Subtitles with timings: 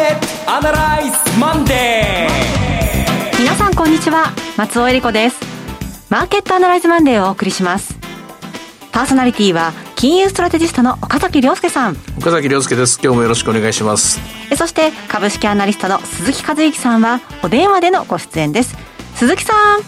[0.00, 4.32] ケットアナライズマンデー皆さんこんにちは。
[4.56, 5.38] 松尾英里子です。
[6.08, 7.98] マーケットアナライズマンデーをお送りします。
[8.92, 11.98] パーソナリティは金融ストラテジストの岡崎良介さん。
[12.18, 12.98] 岡崎良介です。
[13.02, 14.18] 今日もよろしくお願いします。
[14.56, 18.78] そして株式アナリストの鈴木一之さんはお電話でのご出演です。
[19.16, 19.80] 鈴木さん。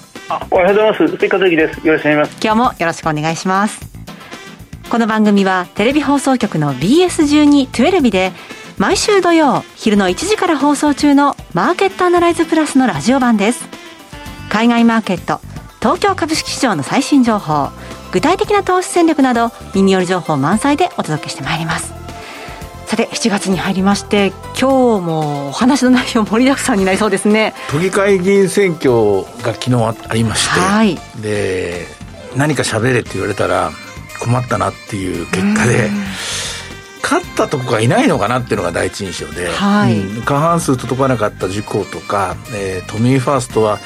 [0.50, 1.07] おはようございます。
[1.07, 1.86] 鈴木一之です。
[1.86, 2.44] よろしくお願いします。
[2.44, 3.81] 今日もよろしくお願いします。
[4.90, 8.32] この番組はテレビ放送局の BS12-12 で
[8.82, 13.64] 毎週土曜昼の1時から放送中のマーケットアナライズプラスのラジオ版です。
[14.50, 15.40] 海外マーケット
[15.79, 17.68] 東京株式市場の最新情報
[18.11, 21.95] 具体的な投資戦略など耳寄り情報満載でお届けしてまいります。
[22.87, 27.54] さて7月に入りまして今日もお話の内容盛りだくさんになりそうですね。
[27.71, 29.76] 都議会議員選挙が昨日
[30.09, 31.87] ありまして、はい、で
[32.34, 33.70] 何か喋れって言われたら
[34.20, 35.89] 困ったなっていう結果で
[37.02, 43.78] 勝ったとこがいないのかなっていうのが第一印象で、はい、うん、過半数届かなかった事項とか、えー、都民ファーストは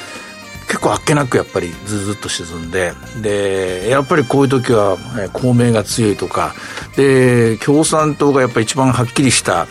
[0.66, 2.92] 結構あっけなくやっぱりずずっと沈んで
[3.22, 4.96] でやっぱりこういう時は
[5.32, 6.54] 公明が強いとか
[6.96, 9.68] で共産党がやっぱり一番はっきりした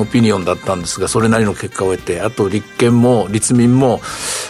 [0.00, 4.00] オピニオンだったんですがそれなりの結果を得てあと立憲も立民も、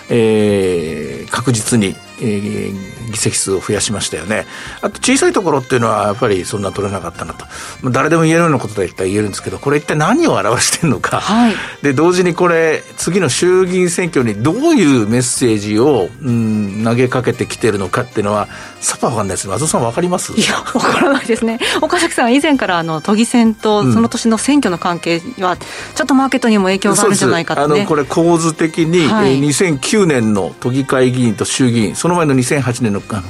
[0.08, 4.46] えー、確実にえー、議席数を増やしましたよね。
[4.80, 7.46] あと小さいところっていうのはやっぱりそんな取れなかったなと。
[7.90, 11.20] 誰でも言えるようなことだったら言えるんですけど、これ一体何を表してるのか。
[11.20, 18.48] はい、で、同時にこれ、次の衆議院選挙にどういうメッセージを、うん、投げかけてきてるのかっていうのは、
[18.80, 19.48] さっぱわかんないです。
[19.48, 20.32] 松尾さんわかります？
[20.32, 21.58] いや、わからないですね。
[21.80, 33.22] 岡崎さん以前からあの、都議選とその年の選挙の関係は、ちょっとマーケットにも影響があるんじゃないかと、ね、あの、これ構図的に、はい、2009年の都議会議員と衆議院、その前の2008年のあの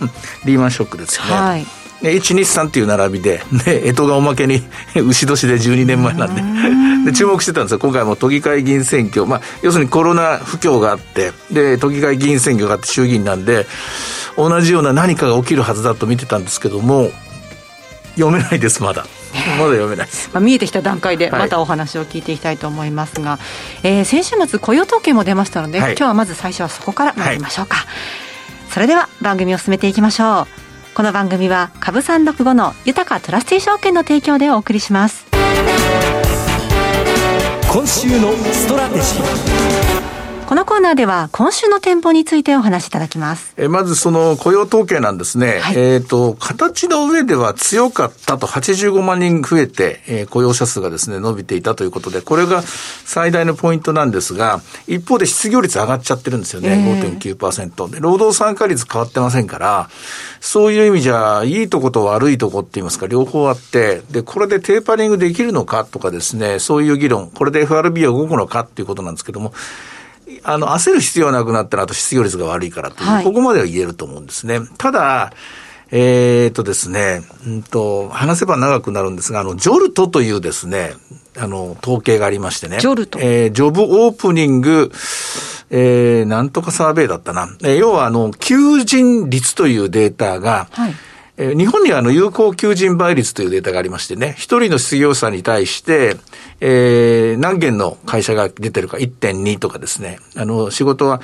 [0.44, 1.30] リーマンショックですよね。
[1.32, 1.66] はい。
[2.02, 4.62] 123っていう並びで、ね、干支がおまけに
[4.94, 6.42] 牛年で12年前なんで。
[7.04, 7.78] で注目してたんですよ。
[7.78, 13.66] 今回も都議会議員選挙、まあ、要するにコロナ不況があってで都議会議員選挙があって衆議院なんで
[14.38, 17.10] 同じような何かが起きるはずだと見てたんですけども
[18.14, 19.06] 読めないですまだ。
[19.58, 20.08] まだ読めない。
[20.32, 23.40] まあ、見えてきた段階でまたお話を聞いていきたいと思いますが、はい、
[23.82, 28.23] えー、先週末雇用統計も出ましたので、はい、今日はまず最初はそこから参りましょうか、はい
[28.74, 30.46] それでは番組を進めていきましょう。
[30.96, 35.26] この番組は株三六五の豊トラスティ証券の提供でお送りします。
[37.72, 40.13] 今週のストラテジー。
[40.54, 43.52] このコーナーでは今週の展望についてお話しいただきます。
[43.56, 45.58] えまずその雇用統計なんですね。
[45.58, 56.68] はい、えっ、と、形の上では強かったと85万人増えて、えー、雇用者数がですね、伸びていたということで、これが最大のポイントなんですが、一方で失業率上がっちゃってるんですよね。
[56.70, 57.98] えー、5.9%で。
[57.98, 59.90] 労働参加率変わってませんから、
[60.38, 69.52] そういう意味じゃ、いいとこと悪いとこって言いますか、両方あって、で、これでテーパリングできるのかとかですね、そういう議論、これで FRB は動くのかっていうことなんですけども、
[70.42, 74.60] あの、焦る必要はなくなったら、あと失業率が悪いからという、はい、ここまでは言えると思うんですね。
[74.78, 75.32] ただ、
[75.90, 80.94] えー、っとですね、うんと、話せば長くなるんですが、あの、ジョルトというですね、
[81.36, 82.78] あの、統計がありましてね。
[82.80, 84.90] ジョルトえー、ジョブオープニング、
[85.70, 87.48] えー、なんとかサーベイだったな。
[87.62, 90.94] えー、要は、あの、求人率というデータが、はい
[91.36, 96.16] えー、日本にはあの有効求人倍率というデータがありましてね、一人の失業者に対して、
[96.60, 101.20] えー、何件の会社が出てるか1.2とかですね、あの、仕事は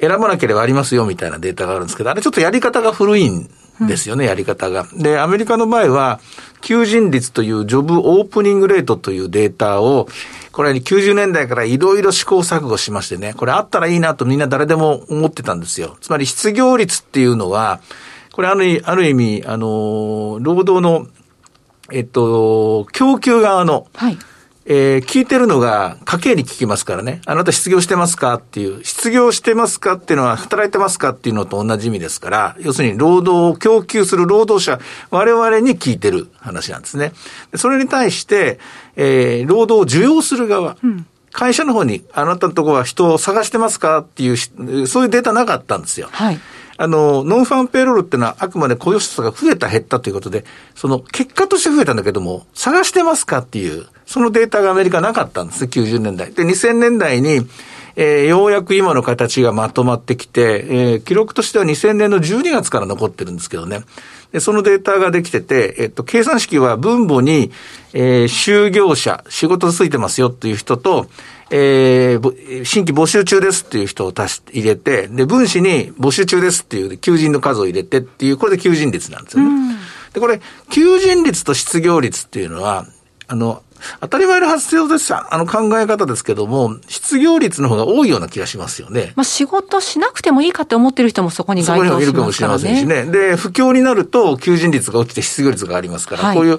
[0.00, 4.86] 選ばなければありますよみたいなデータがあるんですけど、あれちょっとやり方が古いんですよね、うん、やり方が。
[4.96, 6.20] で、アメリカの場合は、
[6.60, 10.08] 求人率というジョブオープニングレートというデータを、
[10.52, 15.96] これ90年代からいろいろ試行錯誤しましてね、これあったらいいなとみんな誰でも思ってたんですよ。
[16.00, 17.80] つまり失業率っていうのは、
[18.38, 21.08] これあるある意味、あの、労働の、
[21.90, 24.18] えっと、供給側の、はい。
[24.64, 27.20] えー、聞いてるのが家計に聞きますからね。
[27.26, 28.34] あなた失業してますか？
[28.34, 28.84] っていう。
[28.84, 34.78] 失業してますかっていうのは働いてますかっていうのと同じ意味ですから、要するに労働を供給する労働者、
[35.10, 37.14] 我々に聞いてる話なんですね。
[37.56, 38.60] それに対して、
[38.94, 40.76] えー、労働を需要する側。
[40.80, 43.98] うん会社の方に、あなたのところは人を探してますか？
[43.98, 44.36] っていう、
[44.86, 46.08] そういうデータなかったんですよ。
[46.10, 46.40] はい。
[46.78, 50.44] あの、ノンファンペイロールっていうのはあくまで雇用者数が増えた減ったということで、
[50.76, 56.32] その結果として増えたんだけども、探してますかっていう、そのデータがアメリカなかったんですね、90年代。
[56.32, 57.46] で、2000年代に、
[57.96, 63.80] えー、ようやく今の形がまとまってきて、えー、記録としては2000年の12月から残ってるんですけどね。
[64.30, 67.50] で、そのデータができてて、えっと、計算式は分母に、
[67.94, 71.08] えー、就業者、仕事ついてますよっていう人と、
[71.50, 79.76] えー、新規募集中ですっていう人を足し、入れて、で、分子に募集中ですっていう求人の数を入れてっていう、これで求人率なんですよね。
[80.12, 80.40] で、これ、
[80.70, 82.86] 求人率と失業率っていうのは、
[83.26, 83.62] あの、
[84.00, 89.12] 当たり前の発生ですあの考え方ですけども、失業率の方が多いような気がしますよね。
[89.16, 92.06] まあ仕事しなくてもいいかって思ってる人もそこに該当しますからね。
[92.06, 93.04] そこにもいるかもしれませんしね。
[93.04, 96.58] で、不況になると求人率が落ちて失業率がありますから、はい、こういう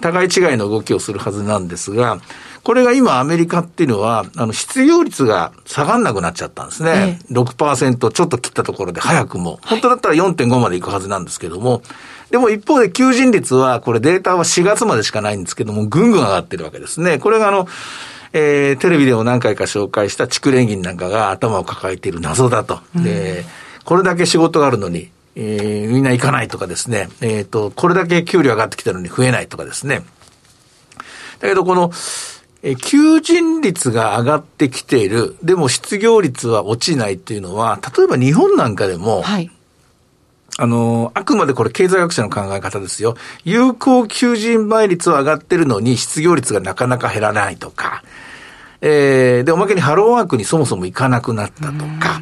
[0.00, 2.20] 互い違いの動きをするはずなんですが、
[2.62, 7.18] これが今アメリカっていうのは、あの、失業率が下がんなくなっちゃったんですね。
[7.30, 9.58] ええ、6%ちょっと切ったところで早くも。
[9.62, 11.82] 本当だったら4.5までいくはずなんですけども、
[12.30, 17.18] でも一方で求人率は、これデータは4月までしかないんですけども、ぐんぐん上がってるわけですね。
[17.18, 17.66] これがあの、
[18.32, 22.80] えー、テレビでも何回か紹介した蓄連銀なんかが頭を抱えている謎だと。
[22.94, 23.44] で、
[23.84, 30.02] これだけ仕事があるのに、えー、みんな行かないとかですね、えっ、ー、と、これだけ給料上がってきたのに増えないとかですね。
[31.40, 31.90] だけど、この、
[32.62, 39.50] え求人率が上がってきている、でも失業率は落ちないっていうのは、例えば日本なんかでも、はい、
[40.60, 43.16] あの、あくまでこれ経済学者の考え方ですよ。
[43.44, 48.04] 有効求人倍率は上がってるのに失業率がなかなか減らないとか、
[48.82, 52.20] えー、で、おまけにハローワークにそもそも行かなくなったとか、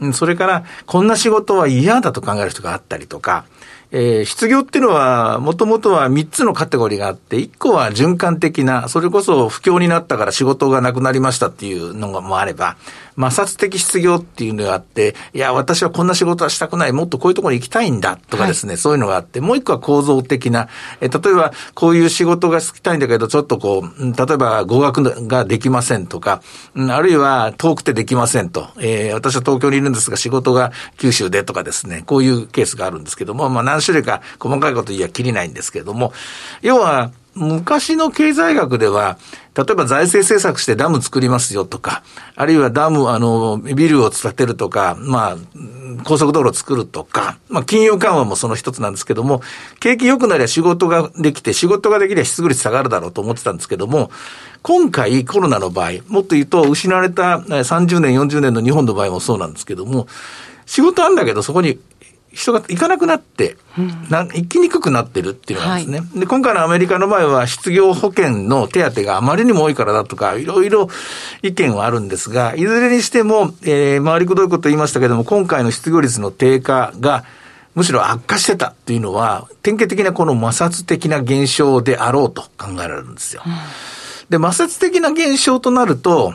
[0.00, 3.46] うん、それから、こんな仕事は嫌だと考える人があったりとか、
[3.90, 12.76] えー、失業っていうのは、もともとは3つのカテゴリーがあって、1個は循環的な、それこそ不況になったから仕事がなくなりましたっていうのもあれば、
[13.18, 20.68] 摩擦的失業っていうのがあって、いや、私はこんな仕事はしたくない、もっとこういうところに行きたいんだとかですね、はい、そういうのがあって、もう一個は構造的な、
[21.00, 26.42] え例えばこういう仕事が好きたいんだけど、ちょっとこう、例えば語学ができませんとか、
[26.76, 36.12] あるいは遠くてできませんと、えー、私は東京にいるんですが仕事が九州でとかですね、こういうケースがあるんですけども、まあ何種類か細かいこと言いやきりないんですけれども、
[36.62, 39.18] 要は、昔の経済学では、
[39.54, 42.02] 例えば財政政策してダム作りますよとか、
[42.34, 45.36] あるいはダム、あの、ビルを建てるとか、まあ、
[46.04, 49.40] 高速道路作るとか、まあ、金融緩和もその一つなんですけども、
[49.80, 54.10] 景気良くなりゃ仕事ができて、仕事ができりゃ失業率下がるだろうと思ってたんですけども、
[54.62, 60.08] 今回コロナの場合、もっと言うと失われた30年、40年の日本の場合もそうなんですけども、
[60.66, 61.80] 仕事あんだけどそこに
[62.38, 63.56] 人が行かなくなって、
[64.10, 70.88] な行きにくくなってるっていうのがですね、はい、で、今回のアメリカの場合は失業保険の手当があまりにも多いからだとか、いろいろ
[71.42, 77.24] 意見はあるんですが、いずれにしても、えー、回りくどいこと言いましたけども、今回の失業率の低下が、
[77.74, 83.42] むしろ悪化してたっていうのは、典型的なこの摩擦的な現象であろうと考えられるんですよ。
[84.30, 86.34] で、摩擦的な現象となると、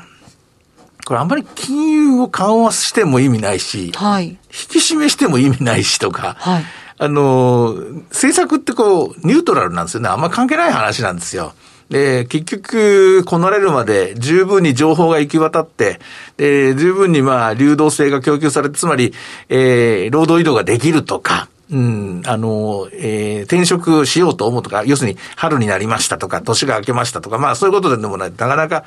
[1.05, 6.63] これあんまり金融を緩和しても意味ないし、はい、引き締めしても意味ないしとか、はい、
[6.97, 7.75] あの、
[8.09, 10.09] 政策ってこう、ニュートラルなんですよね。
[10.09, 11.53] あんま関係ない話なんですよ。
[11.89, 15.99] で、結局、こなれるまで十分に情報が行き渡って、
[16.37, 19.13] で、十分にまあ、流動性が供給されて、つまり、
[19.49, 28.83] えー、労働移動ができるとか、うん、あの、えー、転職しようと思うとか、要するに春になりましたとか、年が明けましたとか、まあそういうことでもない、なかなか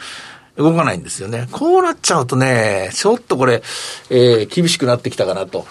[0.57, 1.49] 動かないんですよね。
[1.53, 3.63] こうなっちゃうとね、ちょっとこれ、
[4.11, 5.67] えー、厳しくなってきたかなと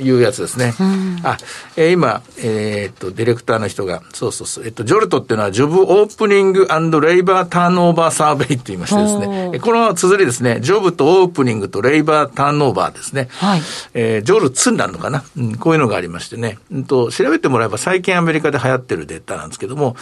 [0.00, 0.74] いうやつですね。
[0.78, 1.38] うん、あ、
[1.76, 6.66] えー、今、えー、っと、ディレクターの人が、そうそうそう、えっと、ジョルトっていうのは、ジョブオープニング
[7.00, 13.28] レイバーターンオーバーサーベイって言いましてですね、この綴りですね、ジョブとオープニングとレイバーターンオーバーですね。
[13.32, 13.60] はい。
[13.94, 19.96] えー、ジョルツンなのかな、うん、こういうのがありましてね、うんと、調べてもらえば最近アメリカで流行ってるデータなんですけども、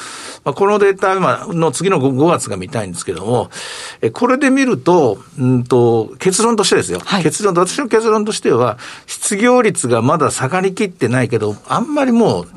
[0.45, 3.51] まあ、このデータ、今の次の 5, 5月が見たいんですけども、
[4.01, 7.01] えこれで見ると、うんと、結論としてですよ。
[7.05, 12.49] はい、結論、私の結論としては、失業率がまだ下がりきってないけど、あんまりもう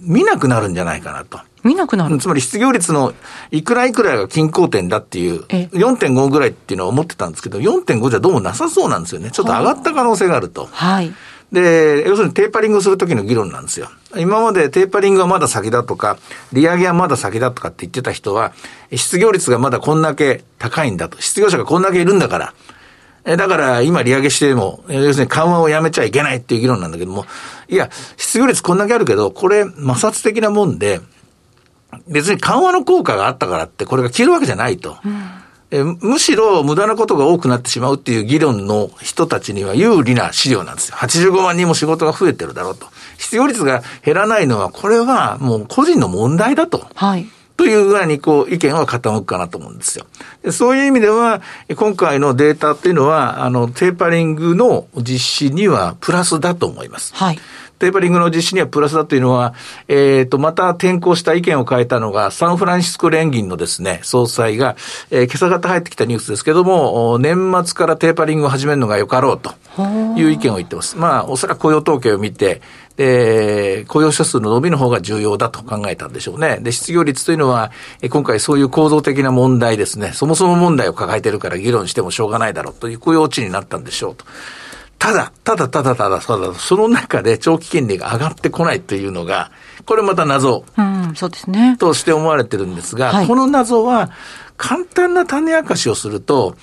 [0.00, 1.38] 見なくなるんじゃないかなと。
[1.64, 3.12] 見なくなるつまり失業率の
[3.50, 9.30] いくらいくらが均衡点だっていう、4.5ぐらいっていうのは思ってたんですけど、4.5じゃどうもなさそうなんですよね。
[9.30, 10.68] ちょっと上がった可能性があると。
[10.70, 11.12] はい。
[11.52, 13.88] で、要するにテーパリングするときの議論なんですよ。
[14.16, 16.18] 今までテーパリングはまだ先だとか、
[16.52, 18.52] 利上げはまだ先だとかって言ってた人は、
[18.94, 21.20] 失業率がまだこんだけ高いんだと。
[21.20, 22.54] 失業者がこんだけいるんだから。
[23.24, 27.24] え、だから今利上げしても、要するに緩和をやめちゃいけないっていう議論なんだけども、
[27.68, 31.00] いや、失業率こんだけあるけど、これ摩擦的なもんで、
[32.06, 34.98] 別に緩和の効果があったからってこれが消えるわけじゃないと。
[35.04, 35.30] うん
[35.70, 40.96] えむしろ無駄なことが多くなってしまうっていう議論の人たちには有利な資料なんですよ。
[40.96, 42.86] 85万人も仕事が増えてるだろうと。
[43.18, 46.86] 失業率が減らないのは、これはもう個人の問題だと。
[46.94, 47.26] はい。
[47.58, 50.06] というぐらいにこう意見は傾くかなと思うんですよ。
[50.52, 51.42] そういう意味では、
[51.76, 57.12] 今回のデータっていうのは、あの、テーパリングの実施にはプラスだと思います。
[57.14, 57.38] はい。
[57.78, 59.54] テーパリングの実施にはプラスだというのは、
[59.86, 64.76] えっ、ー、と、また転校した意見を変えたのが、サンフランシスコ連銀のですね、総裁が、
[65.10, 69.54] えー、今朝方入ってきたニュースですけども、年末からテーパリングを始めるのがよかろうと
[70.16, 70.96] いう意見を言ってます。
[70.96, 72.60] まあ、おそらく雇用統計を見て、
[72.96, 76.58] で、雇用者数の伸びの方が重要だと考えたんでしょうね。
[76.60, 77.70] で、失業率というのは、
[78.10, 84.24] 今回そういう構造的な問題ですね、そもそも問題を抱えてるから議論してもしょうがないだろうという雇用値になったんでしょうと。
[84.98, 89.52] ただ、ただただただただ、その中で長期金利が上がってこないというのが、
[89.86, 90.64] これまた謎。
[90.76, 91.76] うん、そうですね。
[91.78, 94.10] として思われてるんですが、はい、この謎は、
[94.56, 96.56] 簡単な種明かしをすると、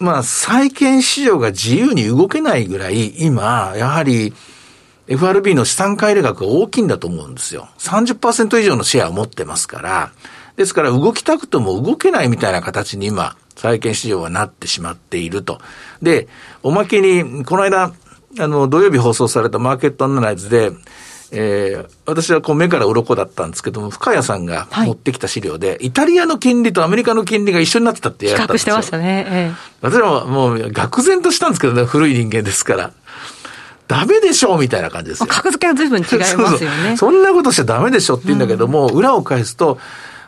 [0.00, 4.32] まあ、債券市場が自由に動けないぐらい、今、やはり、
[5.06, 7.68] FRB の資産買入額が大きいんだと思うんですよ。
[7.78, 10.12] 30%以上のシェアを持ってますから。
[10.56, 15.60] ですから、動きたくても動けないみたいな形に今、債券市場はなってしまっていると。
[16.00, 16.28] で、
[16.62, 17.92] おまけに、この間、
[18.38, 20.70] あの、土曜日放送されたマーケットアナライズで、
[21.30, 28.76] えー、私はこう目から鱗だったんですけども、深谷さんが持ってきた資料で、はい、イタリアの金利とアメリカの金利が一緒になってたってやったんですよ。
[28.76, 29.26] 比較してましたね。
[29.28, 32.92] ええ、私はもう、愕然としたんですけどね、古い人間ですから。
[33.88, 35.26] ダメでしょうみたいな感じですよ。
[35.26, 36.96] 格付けは随分違いますよねそうそう。
[36.96, 39.78] そんなことしちゃダメでしょって言うんだけども、うん、裏を返すと、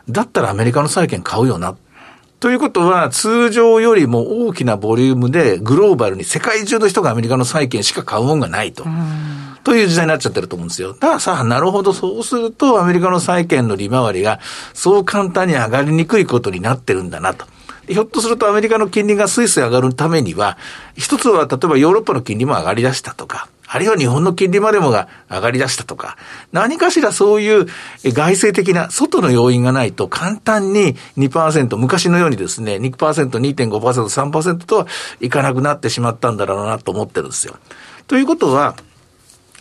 [0.09, 1.75] だったらアメリカの債券買うよな。
[2.41, 8.83] ということは、通常よりも大きなボリュームで、グローバルに世界中の人がアメリカの債券しか買うもんがないと。
[9.63, 10.93] という時代になっちゃってると思うんですよ。
[10.93, 14.39] だからさ、なるほど、そうすると、アメリカの債券の利回りが、
[14.73, 17.45] そう簡単に上がりにくいことになってるんだなと。
[17.87, 20.57] ひょっとするとアメリカの金利がスイスイ上がるためには、
[20.97, 26.17] 一つは例えばヨーロッパの金利も上がり出したとか、あるいは日本の金利までもが上がり出したとか、
[26.51, 27.67] 何かしらそういう
[28.03, 34.87] 外政的な外の要因がないと簡単に2%、昔のようにですね、2%、2.5%、3%とは
[35.21, 37.55] いかなくなってしまったんだろうなと思ってるんですよ。
[38.07, 38.75] ということは、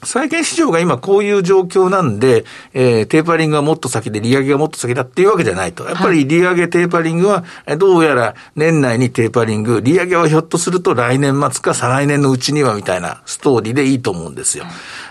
[0.03, 5.85] 債券市場が今こういう状況なんで、えー、テーパリングがもっと先で利上げがもっと先だっていうわけじゃないと。
[5.85, 7.45] やっぱり利上げテーパリングは、
[7.79, 14.65] どうやら年内にテーパリング、利上げはひょっとすると来年末か再来年のうちにはみたいなストーリーでいいと思うんですよ。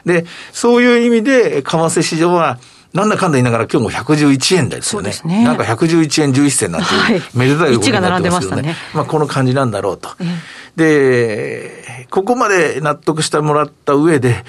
[0.05, 2.60] で、そういう意味で、為替市場は、
[2.93, 5.12] なんだかんだ言いながら今日も111円ですよね。
[5.12, 5.43] そうですね。
[5.43, 8.69] なんか111円11銭なんていう、めでたい動きになってますけどね。
[8.69, 10.10] ねまあこの感じなんだろうと。
[10.75, 14.43] で、ここまで納得してもらった上で、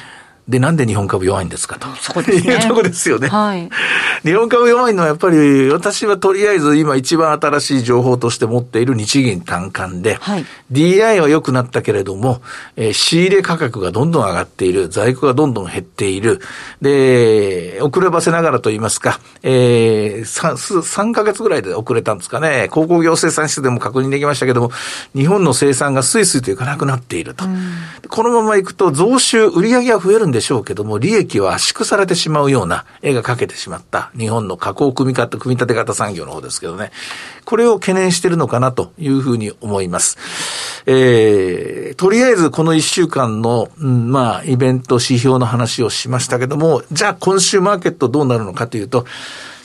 [0.51, 1.87] で、なんで日本株弱いんですかと。
[1.97, 2.55] そうですね。
[2.55, 3.29] いうとこですよね。
[3.29, 3.71] はい。
[4.25, 12.43] 日本株弱いのはやっぱり、私はとりあえず今一番新しい情報として持っている日銀単価で、はい、DI は良くなったけれども、
[12.77, 16.41] えー、仕入れ価格がどんどん上がっている、在庫がどんどん減っている、
[16.83, 24.71] で、遅ればせながらと言いますか、えー、3, 3ヶ月ぐらいで遅れたんですかね、鉱工業生産室でも確認できましたけども、
[25.15, 27.45] 日本の生産がスイスイといかなくなっていると。
[28.09, 36.91] このままいくと増収、売上は増えるんででしょうけども、利益は圧縮されてしまうような絵が描けてしまった日本の加工組み方、組み立て型産業の方ですけどね。
[37.45, 40.17] これを懸念してるのかなというふうに思います。
[40.87, 49.05] えー、とりあえずこの一週間の、うん、まあ、イベント指標の話をしましたけども、じゃあ今週マーケットどうなるのかというと、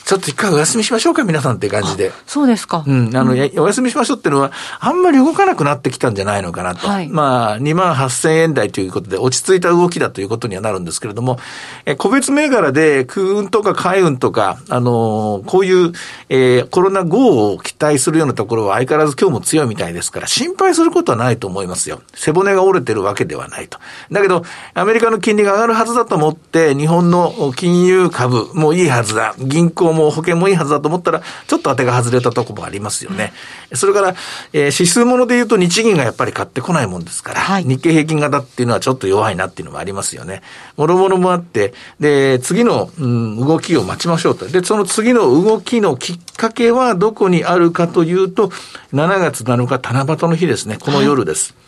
[0.05, 2.11] ちょっと一回お休みしましょうか、皆さんって感じで。
[2.27, 2.83] そうですか。
[2.85, 3.17] うん。
[3.17, 6.87] あの、うん、お休みしましょうっていうのは、あんまり動かなくなってきたんじゃないのかなと。
[6.87, 11.39] はい、まあ、2万8000円台ということで、落ち着いた動きだということにはなるんですけれども、
[11.85, 15.91] え個別銘柄で、空運とか海運とか、あのー、こういう、
[16.29, 22.03] えー、コロナ後を期待するようなところは相変わらず今日も強いみたいですから、心配することはないと思いますよ。
[22.13, 23.79] 背骨が折れてるわけではないと。
[24.11, 24.43] だけど、
[24.75, 29.33] アメリカの金利が上がるはずだと思って、日本の金融株もいいはずだ。
[29.39, 33.33] 銀行も保険もいいはずだだと思ったら、ちょっと当てが外れたとこもありますよね。
[33.73, 34.15] それから、
[34.53, 40.41] えー、指数もので言うと日銀がやっぱり買ってこないもんですから、はい、日経平均型っていうのはちょっと弱いなっていうのもありますよね。
[40.77, 44.47] もろもろもあって、で、次の、うん、動きを待ちましょうと。
[44.47, 48.49] で、その次の動きのきっかけはどこにあるかというと、
[48.93, 50.77] 7月7日七夕の日ですね。
[50.79, 51.53] この夜です。
[51.53, 51.65] はい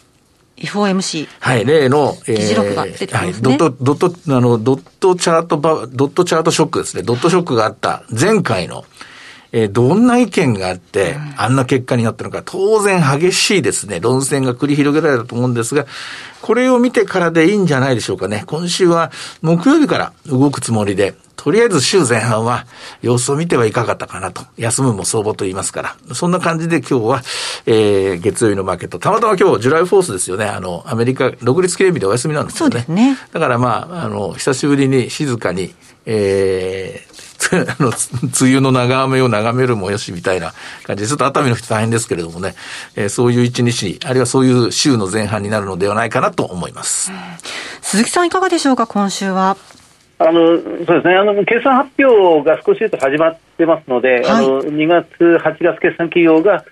[0.57, 1.27] FOMC。
[1.39, 3.31] はい、例の、えー、議事録が出てますね。
[3.31, 7.03] はい、ドット、ドット、あの、ドットチャートバ、ドットチャートショックですね。
[7.03, 8.85] ドットショックがあった前回の、
[9.51, 15.85] えー、どんな意見があって、あんな結果になったのか、当然激しいですね、論戦が繰り広げられたと思うんですが、
[16.41, 18.43] これを見てからでいいんじゃないでしょうかね。
[18.47, 19.11] 今週は
[19.41, 22.65] 木曜日から動くつもりで、とりあえず週前半は
[23.01, 24.41] 様子を見てはいかがだったかなと。
[24.58, 25.96] 休むも相場と言いますから。
[26.13, 27.22] そんな感じで今日は、
[27.65, 29.00] えー、月曜日のマーケット。
[29.00, 30.46] たまたま今日、ジュライフォースですよね。
[30.46, 32.72] あの、アメリカ、独立記念日でお休みなんですよね。
[32.72, 33.17] そうですね。
[33.32, 35.74] だからまあ、あの、久しぶりに静かに、
[36.06, 37.27] えー、
[37.70, 37.89] あの、
[38.41, 40.53] 梅雨の長雨を眺めるもよしみたいな
[40.84, 42.56] 感じで、ちょっと熱海の人大変ですけれどもね、
[42.96, 47.12] えー、そういう一日、あるいはそういう週の前半になるのではないかなと思います。
[47.82, 49.56] 鈴木さんいかがでしょうか、今週は。
[50.19, 51.15] あのそうですね。
[51.15, 56.65] あの決算発表が少しずつ始まってますので、はい、あの2月、8月決算企業が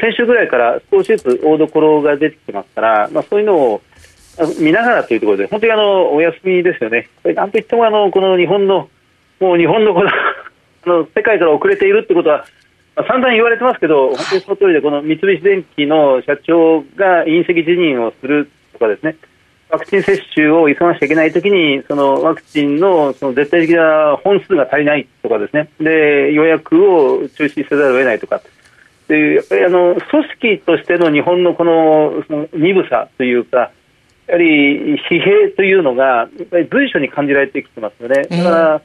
[0.00, 3.82] 先週ぐらいから少しずつ大所が出てきてますから、まあ、そういうのを
[4.60, 8.88] 見ながらというところで、本当にあのお休みですよね、なんといってもあのこの日本の、
[9.40, 10.10] もう日本のこの
[10.84, 12.44] あの世界から遅れているということは、
[12.96, 19.16] まあ、散々言われてますけど、本当にその通りで、この三菱電機の社長が隕石辞任をするとかですね、
[19.70, 28.40] ワクチン接種を急がなきゃいけないときに、そのワクチンのその絶対的な本数が足りないとかですね、で予約を中止せざるを得ないとか。
[29.08, 33.70] でやっぱりあの組織としての日本のこのその鈍さというか、
[34.26, 36.28] やはり疲弊というのが
[36.70, 38.24] 随所に感じられてきてますよね。
[38.24, 38.82] だから、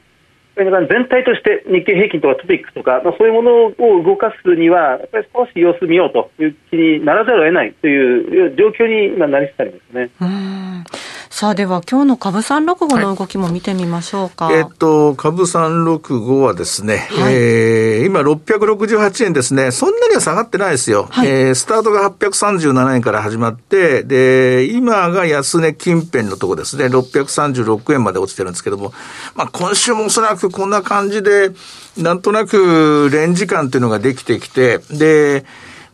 [0.56, 10.10] 全体として日経平均とかトピックとか、まあ、そういうものを動かすには、やっぱり少し様子見ようという気にならざるを得ないという状況に今なりつつありますね。
[11.34, 14.44] さあでは今日の株三六五の動きも見てみましょうか。
[14.44, 19.72] はい、えっと、株三六五はですね、はい、えー、今668円ですね。
[19.72, 21.08] そんなには下がってないですよ。
[21.10, 26.84] はい、えー、スタートが837円から始まって、で、今が安値近辺のとこですね。
[26.84, 28.92] 636円まで落ちてるんですけども、
[29.34, 31.50] まあ今週もおそらくこんな感じで、
[31.96, 35.44] なんとなくレンジ感っていうのができてきて、で、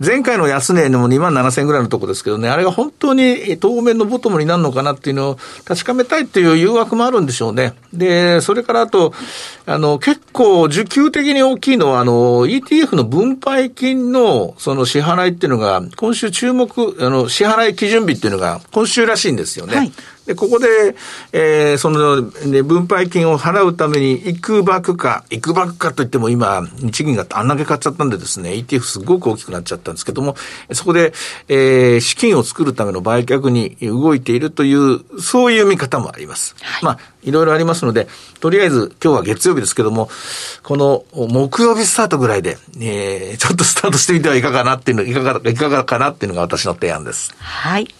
[0.02, 7.74] 前回の安値の2万7000円ぐらいのとこですけどね、あれが本当に当面のボトムになるのかなっていうのを確かめたいっていう誘惑もあるんでしょうね。
[7.92, 9.12] で、それからあと、
[9.66, 19.76] あの、結構需給的に大きいのは、あの、ETF の分配金のその支払いっていうのが、今週注目、あの、支払い基準日っていうのが今週らしいんですよね。
[19.76, 19.92] はい
[20.30, 20.94] で、ここで、
[21.32, 30.36] えー、その、ね、分配金を払うために、いくばくか、いくばくかといっても今、日銀があんだけ買っちゃったんでですね、ETF すごく大きくなっちゃったんですけども、
[30.72, 31.12] そこで、
[31.48, 36.54] えー、資金を作るための売却に動いているという、そういう見方もあります。
[36.60, 38.06] はい、まあ、いろいろありますので、
[38.38, 40.10] とりあえず今日は月曜日ですけども、
[40.62, 47.34] この木曜日スタートぐらいで、えー、ちょっとスタートしてみてはいかがなっていうの、いかが、いかがかなっていうのが私の提案です。
[47.36, 47.92] はい。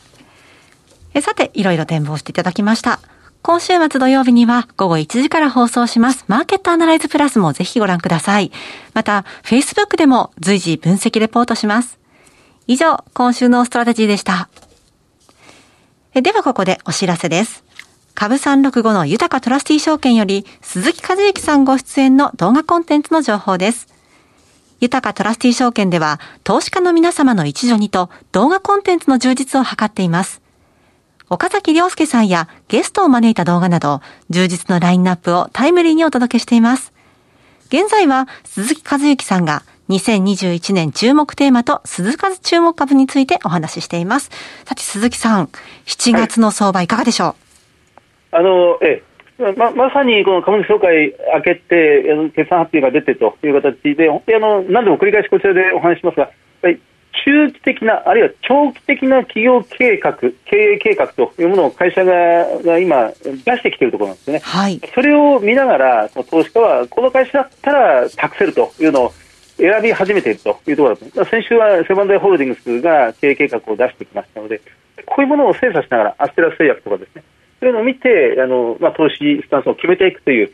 [1.15, 3.01] えさて、いろいろ展望していただきました。
[3.43, 8.53] 今週末土曜日には午後1時から放送しますマーケットアナライズプラスもぜひご覧ください。
[8.93, 11.99] また、Facebook でも随時分析レポートします。
[12.67, 14.49] 以上、今週のストラテジーでした。
[16.15, 17.65] ではここでお知らせです。
[18.15, 23.89] 株365の豊トラスティ証券より鈴木一之さんご出演の動画コンテンツの情報です。
[24.81, 30.40] 豊かトラスティ証券では投資家の皆様の一助にと動画コンテンツの充実を図っています。
[31.33, 36.93] 岡崎良介さんやゲストを招いた動画など、充実のラインナップをタイムリーにお届けしています。
[37.69, 44.33] 現在は鈴木和之さんが2021年注目テーマと鈴数注目株についてお話ししています。
[44.65, 45.51] さて鈴木さん、
[45.87, 47.37] 7月の相場いかがでしょ
[48.33, 49.05] う、はい、あの、え
[49.39, 56.29] え、ま、まさにこの株主総会明けて、決算発表が出てという形で、本当にあの、何度も繰り返しこちらでお話しますが、
[56.63, 56.81] はい
[57.25, 62.13] 中期的な、あるいは長期的な企業計画、経営計画というものを会社が
[62.65, 69.13] が今、出してきているところなんですね、はい、それを見ながら、投資家はこの会社だったら託せるというのを
[69.57, 71.25] 選び始めているというところだと。
[71.27, 74.61] 先週はセブンデイホールディングスが経営計画を出してきましたので、
[75.07, 77.23] こういうものを精査しながら、アステラス製薬とかですね、
[77.61, 80.51] そういうのを見て、あのまあ、投資スタンスを決めていくという、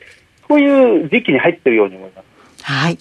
[0.48, 2.64] そういう時期に入っているように思います。
[2.64, 2.98] はい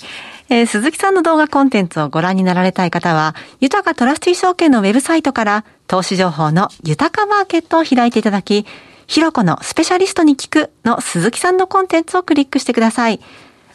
[0.49, 8.65] えー、鈴木さんの動画コンテンツをご覧になられたい方は、豊かトラスティ証券のウェブサイトから投資情報の豊かマーケットを開いていただき、
[9.07, 13.19] ひろこのスペシャリストに聞くの鈴木さんのコンテンツをクリックしてください。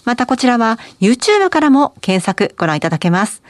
[0.04, 3.42] またこちらは YouTube からも検索ご覧いただけます。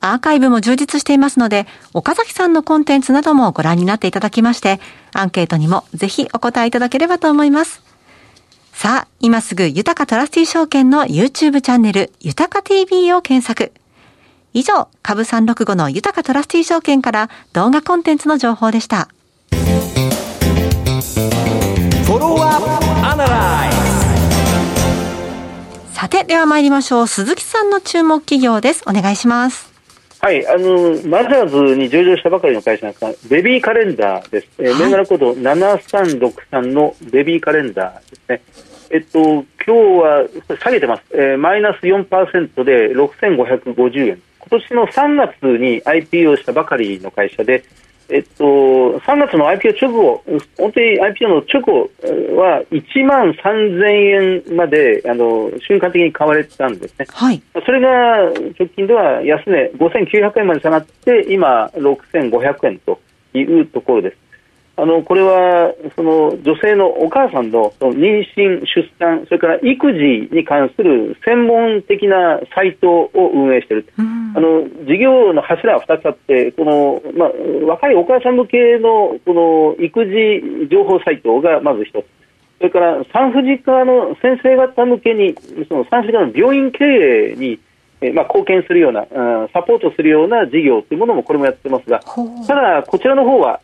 [0.00, 4.80] アーカイブも充実していますので、岡崎さんのコンテンツなどもご覧になっていただきまして、
[5.12, 7.91] アンケートにもぜひお答えいただければと思います。
[8.82, 13.70] さあ、今すぐ豊トラスティ証券の YouTube チャンネル、ユタカ TV を検索。
[14.54, 19.08] 以上、株365の豊トラスティ証券から動画コンテンツの情報でした。
[25.92, 27.06] さて、では参りましょう。
[27.06, 28.82] 鈴木さんの注目企業です。
[28.88, 29.72] お願いします。
[30.18, 34.48] はい、あの、マザーズに上場したばかりの会社なんですが、ベビーカレンダーです。
[34.60, 38.71] はい、えー、銘柄コード7363のベビーカレンダーですね。
[38.92, 40.28] えっと、今日は
[40.62, 47.64] 下げてます、えー、マイナス4%で6550円、今年の3月に IPO したばかりの会社で、
[48.10, 50.22] えっと、3月の IPO 直後、
[50.58, 51.90] 本当に IPO の直後
[52.36, 57.06] は1万3000円まであの瞬間的に買われてたんですね。
[57.08, 57.42] はい。
[57.64, 58.18] それが
[58.58, 63.00] 直近では安値5900円まで下がって、今6500円と
[63.32, 64.31] いうところです。
[64.74, 77.30] あのこれはその女性のお母さんの妊娠、出産、それから育児に関する専門的なサイトを運営している、あの事業の柱は2つあって、このまあ、
[77.66, 82.06] 若いお母さん向けのこの育児情報サイトがまず1つ、
[82.58, 85.34] それから産婦人科の先生方向けに、
[85.68, 87.60] その産婦人科の病院経営に
[88.02, 89.06] えまあ、貢献するような、
[89.52, 92.00] サポートするような事業というものもこれもやってますが、
[92.46, 93.60] ただ、こちらの方は、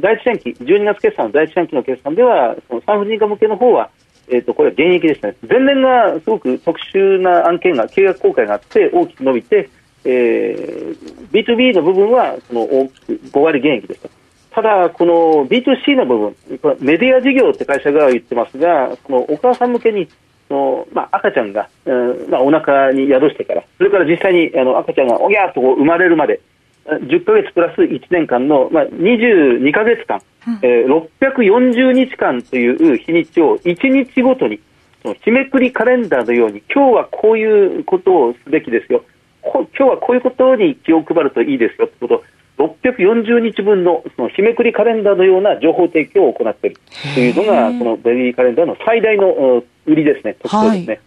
[0.00, 3.90] 第一四半期、12月決算の第一四半期の決算では、その産婦人科向けの方は、
[4.28, 9.68] えーと、これは現役ですね、前年がすごく特殊な案件が、契約公開があって、大きく伸びて、
[10.04, 14.08] えー、B2B の部分はその大きく5割減益でした。
[14.52, 16.36] ただ、この B2C の部分、
[16.80, 20.08] メディア事業って会社が言ってますが、このお母さん向けに
[20.50, 26.40] の、まあ、赤ちゃんが、うんまあ、お腹に宿してから、それから実際にあの赤ちゃんがおぎゃーと生まれるまで、
[26.86, 34.60] 10ヶ月プラス1年間の、まあ、22ヶ月間、うん、えー、640日間という日にちを1日ごとに、
[35.02, 39.04] その日めくりカレンダーのように、今日はこういうことをすべきですよ、
[39.42, 42.24] 今日はこういうことに気を配るといいですよということ
[42.60, 46.76] 640日分のその日めくりカレンダーのような情報提供を行っている。
[47.14, 50.86] というのが、このベビーカレンダーの最大の売りですね、特徴ですね。
[50.86, 51.00] はい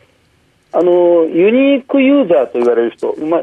[0.75, 3.41] あのユニークユーザーと言われる人、まあ、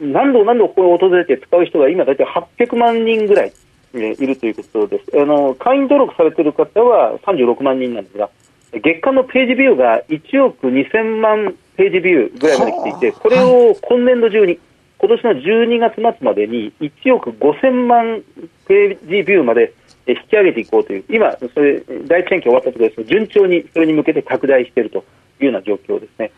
[0.00, 3.52] 何度何度ここに訪れて使う人が今、大体800万人ぐらい、
[3.94, 5.54] えいるということですあの。
[5.54, 8.28] 会員登録されている方は36万人なんですが、
[8.72, 14.58] 月間のページビューが1億2000万ページビューぐらいまで来ていて、これを今年度中に、
[14.98, 18.22] 今年の12月末までに1億5000万
[18.66, 19.72] ページビューまで
[20.12, 25.04] 引き上げていこうという、今、それ第一選挙終わったところです順調にそれに向けて拡大していると
[25.40, 26.30] いうような状況ですね。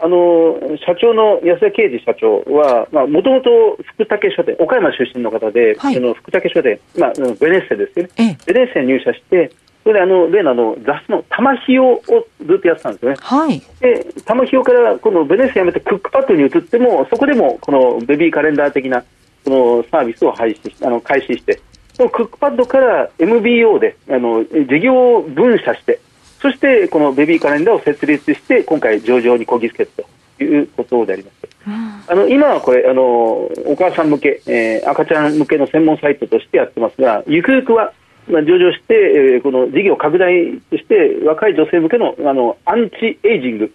[0.00, 9.50] あの社長の安田啓司社長は、もともと福武書店、岡山出身の方で、はい、その福武書店、まあ、ベネッセですよね、ベネッセに入社して、
[9.82, 12.02] それであの例のあの雑誌の玉ひよを
[12.46, 13.16] ずっとやってたんですよね。
[13.20, 19.02] はい、で玉ひよからこのベネッセ辞めてクックパッドに移っても、そこでもこのベビーカレンダー的な
[19.44, 21.60] このサービスを廃止あの開始して、そ
[21.98, 26.00] のクックパッドから MBO であの事業を分社して、
[26.40, 29.90] そしてこのベビーカレンダーを設立して、今回、上場にこぎつける
[30.38, 31.38] ということであります。
[32.10, 37.92] あの今はこれあの、お母さん向け、えー、赤ちゃん向けの専門サイトとしてやってますが、ゆくゆくは、
[38.28, 43.72] まあ、上場して、えー、この事業拡大として、若い女性向けのあのアンチエイジング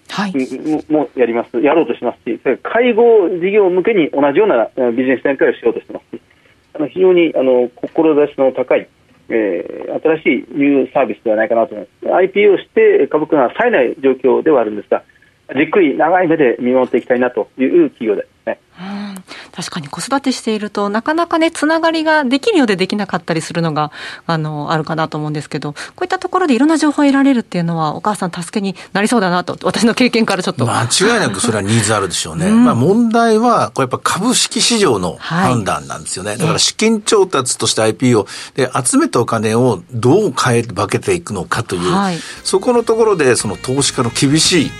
[0.90, 6.22] もやります、やろうとしますし、介護事業向けに同じようなビジネス展開をしようとしてますし、
[6.74, 8.88] あの非常にあの志の高い、
[9.30, 12.32] えー、新しいニューサービスではないかなと思います。
[12.34, 15.04] IPO して株価が冴えない状況ではあるんですが、
[15.56, 18.60] じっくり長い目で見守っていきたいなという企業ですね。
[19.56, 23.92] 確かに子育てしていると、なかなかね、つながりができるようでできなかったりするのが、
[24.26, 30.66] あの、あるかなと思うんですけど、こういったところでいろんな情報を得られるっていうのは、お母さん助けになりそうだなと、私の経験からちょっと。
[30.66, 32.48] 間違いなくそれは ニーズあるでしょうね。
[32.48, 36.32] うん、まあ問題は、これやっぱ株式市場の判断なんですよね。
[36.32, 44.72] はい、だから資金調達として IPO で集めたお金をどう変え分けていくのかという、はい、そこのところでその投資家の厳しい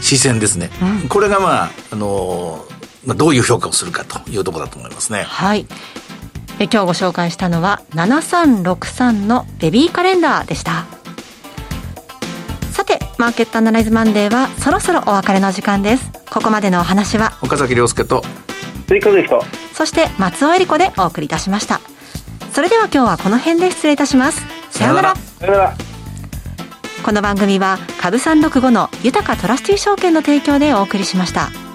[0.00, 0.70] 視線ですね。
[0.82, 2.65] うん、これがまあ、あの
[3.06, 5.22] まあ、どういう評価をするかというところだと思いますね。
[5.22, 5.66] はい。
[6.58, 10.86] え今日ご紹介したのは7363のベビーカレンダーでした。
[12.72, 16.10] さてマーケットアナライズマンデーはそろそろお別れの時間です。
[16.30, 18.22] ここまでのお話は岡崎亮介と
[18.88, 19.26] 追加で
[19.74, 21.80] そして松尾恵理子でお送りいたしました。
[22.52, 24.42] それでは今日はこの辺で失礼いたします。
[24.70, 25.14] さようなら。
[25.14, 25.76] さようなら。
[27.04, 31.65] この番組は株三六五の豊かトラスティ証券の提供でお送りしました。